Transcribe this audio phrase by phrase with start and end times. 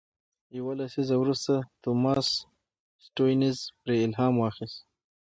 [0.57, 1.53] یو لسیزه وروسته
[1.83, 2.27] توماس
[3.05, 4.79] سټيونز پرې الهام واخیست.